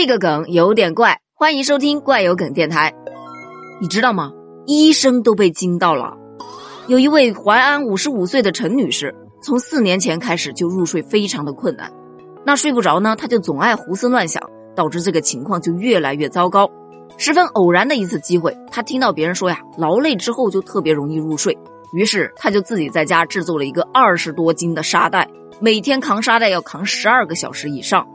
[0.00, 2.94] 这个梗有点怪，欢迎收听怪有梗电台。
[3.80, 4.30] 你知道吗？
[4.64, 6.16] 医生都被惊到了。
[6.86, 11.92] 有一位淮安五十五岁的陈女士，从四年前开始就入睡非常的困难。
[12.46, 14.40] 那睡不着呢，她就总爱胡思乱想，
[14.76, 16.70] 导致这个情况就越来越糟糕。
[17.16, 21.58] 十分偶然的一次机会，她听到别人说呀，劳累之后就特别容易入睡，
[21.92, 25.28] 于是他就自己在家制作了一个二十多斤的沙袋，
[25.60, 28.06] 每天扛沙袋要扛十二个小时以上。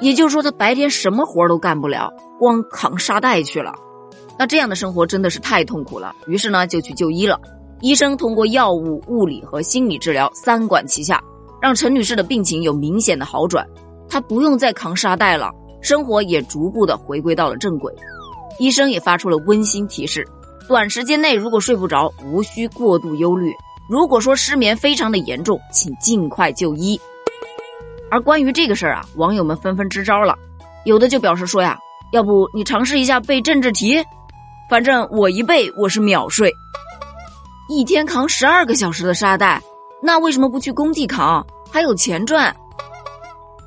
[0.00, 3.74] 也就是说，他白天什么活都干不了，光扛沙袋去了。
[4.38, 6.14] 那这样的生活真的是太痛苦了。
[6.26, 7.40] 于是呢，就去就医了。
[7.80, 11.20] 医生通过药物、物理和心理治疗三管齐下，
[11.60, 13.66] 让陈女士的病情有明显的好转。
[14.08, 15.50] 她不用再扛沙袋了，
[15.82, 17.92] 生活也逐步的回归到了正轨。
[18.58, 20.26] 医生也发出了温馨提示：
[20.68, 23.50] 短时间内如果睡不着，无需过度忧虑；
[23.88, 27.00] 如果说失眠非常的严重，请尽快就医。
[28.10, 30.36] 而关于这个事儿啊，网友们纷纷支招了，
[30.84, 31.78] 有的就表示说呀，
[32.12, 34.04] 要不你尝试一下背政治题，
[34.68, 36.52] 反正我一背我是秒睡。
[37.70, 39.62] 一天扛十二个小时的沙袋，
[40.02, 41.42] 那为什么不去工地扛？
[41.72, 42.54] 还有钱赚。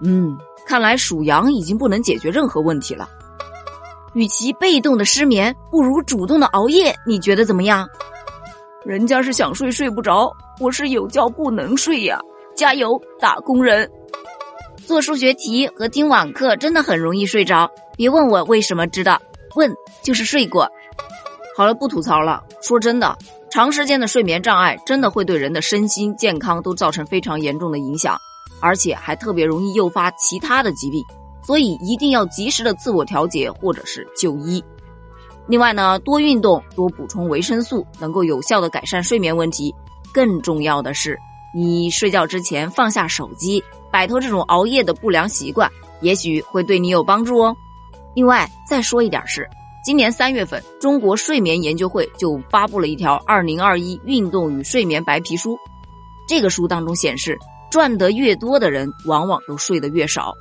[0.00, 0.34] 嗯，
[0.66, 3.06] 看来属羊已经不能解决任何问题了。
[4.16, 7.86] 与其被动的失眠，不如主动的熬夜，你觉得怎么样？
[8.82, 12.18] 人家是想睡睡不着，我是有觉不能睡呀！
[12.56, 13.90] 加油，打工人！
[14.86, 19.20] 做数学题和听网课真的很容易睡着，别问我为什么知道，
[19.54, 19.70] 问
[20.02, 20.66] 就是睡过。
[21.54, 22.42] 好了，不吐槽了。
[22.62, 23.14] 说真的，
[23.50, 28.16] 长时间的睡眠障碍真的会对人的身心健康都造成非常严重的影响，
[28.60, 31.04] 而且还特别容易诱发其他的疾病，
[31.46, 34.62] 所以一定要及时的自我调节或者是就医。
[35.46, 39.72] 另外呢，多运动，多补充维生素，能够有效的改善睡眠问题。
[40.12, 41.16] 更重要的是。
[41.54, 45.70] 你睡觉之前放下手机，摆脱这种熬夜的不良习惯，
[46.02, 47.56] 也许会对你有帮助哦。
[48.14, 49.48] 另外，再说一点是，
[49.82, 55.52] 今年三月份，中国睡眠研究会就发布了一条《二零二一运动与睡眠白皮书》。
[56.28, 57.38] 这个书当中显示，
[57.70, 60.34] 赚得越多的人，往往都睡得越少。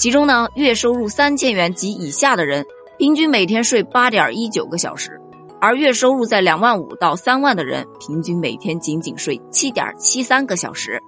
[0.00, 2.64] 其中呢，月收入三千元及以下的人，
[2.96, 5.20] 平均每天睡八点一九个小时。
[5.60, 10.98] 而月收入在两万五到三万的人，平均每天仅仅睡七点七三个小时。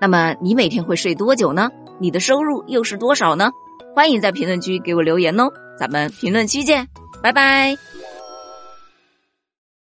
[0.00, 1.68] 那么你每天会睡多久呢？
[2.00, 3.50] 你的收入又是多少呢？
[3.94, 6.88] 欢迎在评论区给我留言哦，咱们评论区见，
[7.22, 7.76] 拜拜。